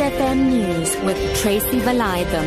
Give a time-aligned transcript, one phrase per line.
[0.00, 2.46] FM News with Tracy Valaydham.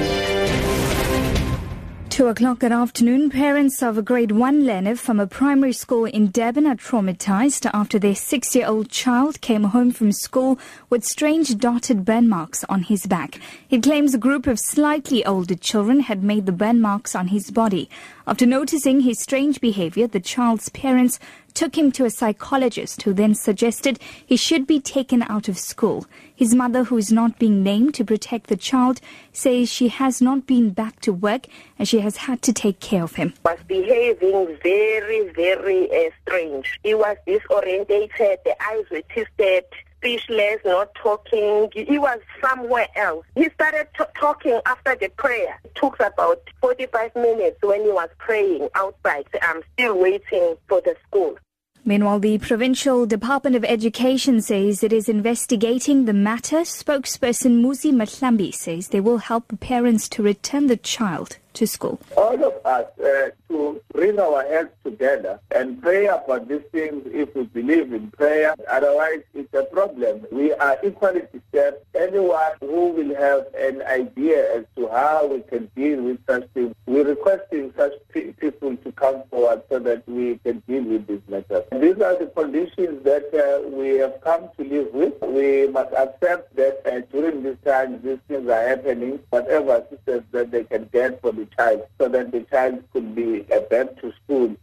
[2.09, 6.31] Two o'clock that afternoon, parents of a grade one learner from a primary school in
[6.31, 10.57] Durban are traumatized after their six-year-old child came home from school
[10.89, 13.39] with strange dotted burn marks on his back.
[13.67, 17.51] He claims a group of slightly older children had made the burn marks on his
[17.51, 17.87] body.
[18.25, 21.19] After noticing his strange behavior, the child's parents
[21.53, 26.05] took him to a psychologist who then suggested he should be taken out of school.
[26.33, 29.01] His mother, who is not being named to protect the child,
[29.33, 31.47] says she has not been back to work
[31.77, 33.33] and she has had to take care of him.
[33.43, 36.79] Was behaving very, very uh, strange.
[36.81, 39.65] He was disorientated, the eyes were twisted
[40.03, 41.69] speechless, not talking.
[41.73, 43.25] He was somewhere else.
[43.35, 45.57] He started t- talking after the prayer.
[45.63, 49.25] It took about 45 minutes when he was praying outside.
[49.41, 51.37] I'm still waiting for the school.
[51.85, 56.61] Meanwhile, the Provincial Department of Education says it is investigating the matter.
[56.61, 61.99] Spokesperson Muzi Mahlambi says they will help parents to return the child to school.
[62.17, 67.35] All of us uh, to bring our heads together and pray about these things if
[67.35, 68.55] we believe in prayer.
[68.69, 70.25] Otherwise, it's a problem.
[70.31, 71.77] We are equally disturbed.
[71.95, 76.75] Anyone who will have an idea as to how we can deal with such things,
[76.85, 81.63] we're requesting such people to come forward so that we can deal with this matter.
[81.71, 85.13] These are the conditions that uh, we have come to live with.
[85.21, 89.19] We must accept that uh, during this time, these things are happening.
[89.29, 93.15] Whatever assistance that they can get for the the child so that the child could
[93.15, 94.55] be back to school.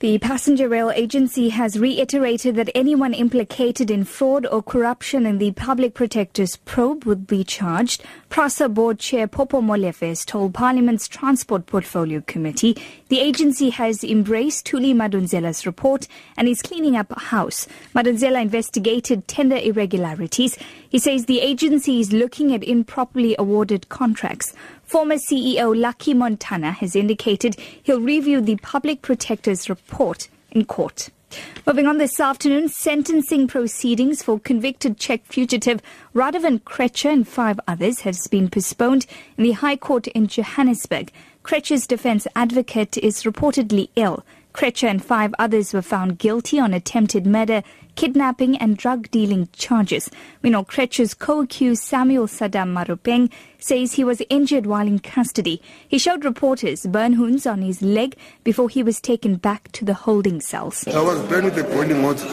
[0.00, 5.52] The Passenger Rail Agency has reiterated that anyone implicated in fraud or corruption in the
[5.52, 8.02] Public Protector's probe would be charged.
[8.30, 14.94] PRASA Board Chair Popo Molefe told Parliament's Transport Portfolio Committee the agency has embraced Thuli
[14.94, 16.08] Madonsela's report
[16.38, 17.68] and is cleaning up house.
[17.94, 20.56] Madonsela investigated tender irregularities.
[20.88, 24.54] He says the agency is looking at improperly awarded contracts.
[24.90, 31.10] Former CEO Lucky Montana has indicated he'll review the public protector's report in court.
[31.64, 35.80] Moving on this afternoon, sentencing proceedings for convicted Czech fugitive
[36.12, 39.06] Radovan Krejcir and five others has been postponed
[39.38, 41.12] in the High Court in Johannesburg.
[41.44, 44.24] Krejcir's defense advocate is reportedly ill.
[44.52, 47.62] Krejcir and five others were found guilty on attempted murder,
[47.94, 50.10] kidnapping and drug dealing charges.
[50.42, 55.62] We know Krejcir's co-accused Samuel Saddam Maropeng says he was injured while in custody.
[55.86, 59.94] He showed reporters burn wounds on his leg before he was taken back to the
[59.94, 60.86] holding cells.
[60.88, 62.26] I was burned with the boiling water,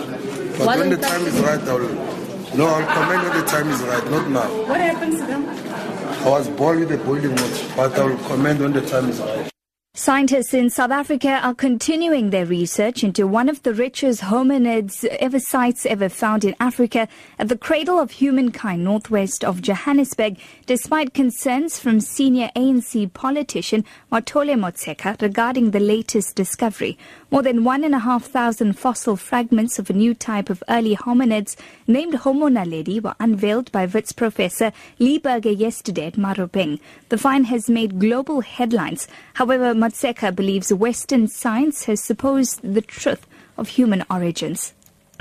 [0.58, 2.28] but when the time is right, I will.
[2.56, 4.68] No, I'll comment when the time is right, not now.
[4.68, 5.48] What happens to them?
[5.48, 9.20] I was born with the boiling water, but I will comment when the time is
[9.20, 9.52] right.
[10.00, 15.40] Scientists in South Africa are continuing their research into one of the richest hominids ever
[15.40, 17.08] sites ever found in Africa
[17.40, 20.38] at the cradle of humankind northwest of Johannesburg,
[20.68, 26.96] despite concerns from senior ANC politician Mathole Motshekga regarding the latest discovery.
[27.32, 30.96] More than one and a half thousand fossil fragments of a new type of early
[30.96, 31.56] hominids
[31.88, 36.80] named Homo naledi were unveiled by Wits professor Lee Berger yesterday at Maropeng.
[37.10, 39.08] The find has made global headlines.
[39.34, 43.26] However, Motshekga believes Western science has supposed the truth
[43.58, 44.74] of human origins.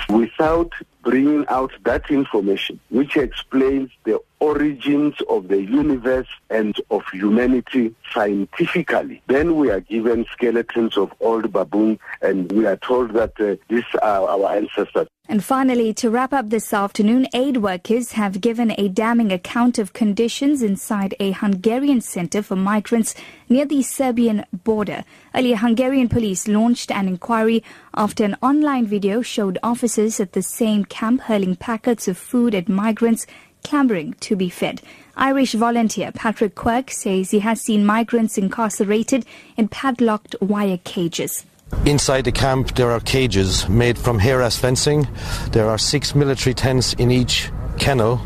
[0.09, 0.73] Without
[1.03, 9.21] bringing out that information, which explains the origins of the universe and of humanity scientifically.
[9.27, 13.83] Then we are given skeletons of old baboon and we are told that uh, these
[14.01, 15.07] are our ancestors.
[15.29, 19.91] And finally, to wrap up this afternoon, aid workers have given a damning account of
[19.91, 23.13] conditions inside a Hungarian center for migrants
[23.49, 25.03] near the Serbian border.
[25.35, 27.61] Earlier, Hungarian police launched an inquiry
[27.93, 32.69] after an online video showed officers at the same camp hurling packets of food at
[32.69, 33.27] migrants
[33.67, 34.81] clamoring to be fed.
[35.17, 39.25] Irish volunteer Patrick Quirk says he has seen migrants incarcerated
[39.57, 41.45] in padlocked wire cages.
[41.85, 45.05] Inside the camp, there are cages made from Heras fencing.
[45.51, 48.21] There are six military tents in each kennel,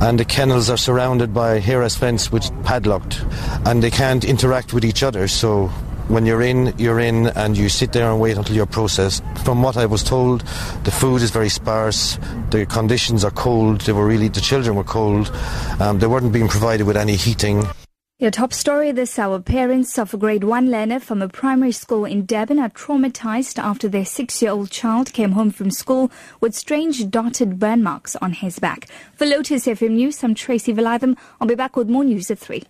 [0.00, 3.24] and the kennels are surrounded by Heras fence, which padlocked,
[3.64, 5.28] and they can't interact with each other.
[5.28, 5.70] So
[6.08, 9.22] when you're in, you're in, and you sit there and wait until you're processed.
[9.44, 10.40] From what I was told,
[10.84, 12.18] the food is very sparse.
[12.50, 13.82] The conditions are cold.
[13.82, 15.30] They were really the children were cold.
[15.80, 17.64] Um, they weren't being provided with any heating.
[18.18, 19.40] Your top story this hour.
[19.40, 23.90] Parents of a grade one learner from a primary school in Durban are traumatized after
[23.90, 26.10] their six year old child came home from school
[26.40, 28.88] with strange dotted burn marks on his back.
[29.16, 31.18] For Lotus FM News, I'm Tracy Valaydham.
[31.42, 32.62] I'll be back with more news at 3.